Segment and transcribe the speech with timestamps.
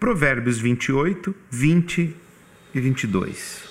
[0.00, 2.16] Provérbios 28, 20
[2.74, 3.68] e 22.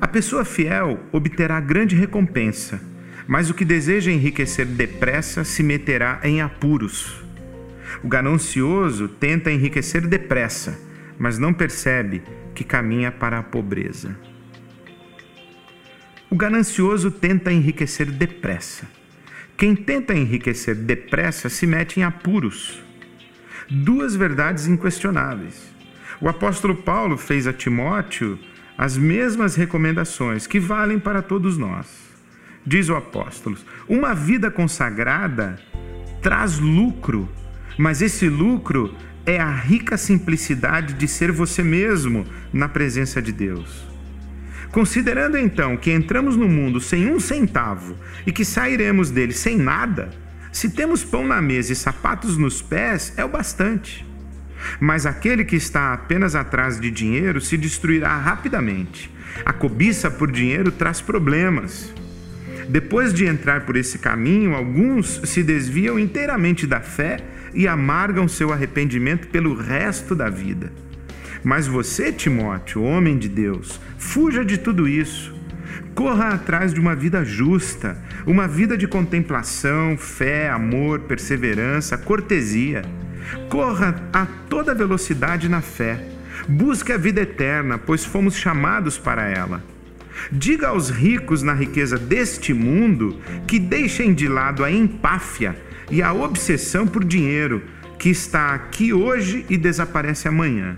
[0.00, 2.80] A pessoa fiel obterá grande recompensa,
[3.28, 7.24] mas o que deseja enriquecer depressa se meterá em apuros.
[8.02, 10.76] O ganancioso tenta enriquecer depressa,
[11.16, 12.20] mas não percebe
[12.52, 14.18] que caminha para a pobreza.
[16.28, 19.05] O ganancioso tenta enriquecer depressa.
[19.56, 22.78] Quem tenta enriquecer depressa se mete em apuros.
[23.70, 25.74] Duas verdades inquestionáveis.
[26.20, 28.38] O apóstolo Paulo fez a Timóteo
[28.76, 31.86] as mesmas recomendações que valem para todos nós.
[32.66, 33.56] Diz o apóstolo:
[33.88, 35.58] uma vida consagrada
[36.20, 37.26] traz lucro,
[37.78, 43.95] mas esse lucro é a rica simplicidade de ser você mesmo na presença de Deus.
[44.76, 50.10] Considerando então que entramos no mundo sem um centavo e que sairemos dele sem nada,
[50.52, 54.04] se temos pão na mesa e sapatos nos pés, é o bastante.
[54.78, 59.10] Mas aquele que está apenas atrás de dinheiro se destruirá rapidamente.
[59.46, 61.90] A cobiça por dinheiro traz problemas.
[62.68, 68.52] Depois de entrar por esse caminho, alguns se desviam inteiramente da fé e amargam seu
[68.52, 70.70] arrependimento pelo resto da vida.
[71.42, 75.34] Mas você, Timóteo, homem de Deus, fuja de tudo isso.
[75.94, 82.82] Corra atrás de uma vida justa, uma vida de contemplação, fé, amor, perseverança, cortesia.
[83.48, 86.06] Corra a toda velocidade na fé.
[86.48, 89.62] Busque a vida eterna, pois fomos chamados para ela.
[90.30, 95.56] Diga aos ricos na riqueza deste mundo que deixem de lado a empáfia
[95.90, 97.62] e a obsessão por dinheiro,
[97.98, 100.76] que está aqui hoje e desaparece amanhã.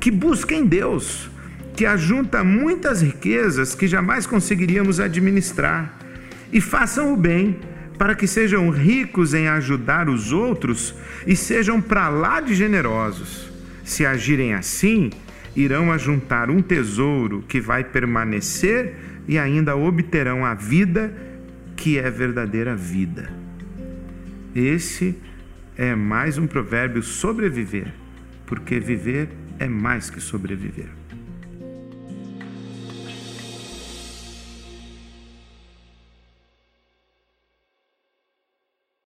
[0.00, 1.30] Que busquem Deus,
[1.74, 5.98] que ajunta muitas riquezas que jamais conseguiríamos administrar,
[6.52, 7.58] e façam o bem
[7.98, 10.94] para que sejam ricos em ajudar os outros
[11.26, 13.50] e sejam para lá de generosos.
[13.84, 15.10] Se agirem assim,
[15.54, 18.94] irão ajuntar um tesouro que vai permanecer
[19.26, 21.12] e ainda obterão a vida
[21.74, 23.30] que é verdadeira vida.
[24.54, 25.16] Esse
[25.76, 27.92] é mais um provérbio sobreviver,
[28.46, 31.05] porque viver é mais que sobreviver.